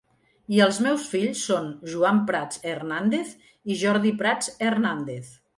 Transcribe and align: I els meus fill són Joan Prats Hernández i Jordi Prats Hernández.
I 0.55 0.61
els 0.67 0.79
meus 0.85 1.03
fill 1.11 1.35
són 1.41 1.67
Joan 1.93 2.23
Prats 2.31 2.63
Hernández 2.71 3.37
i 3.75 3.79
Jordi 3.85 4.15
Prats 4.23 4.55
Hernández. 4.71 5.33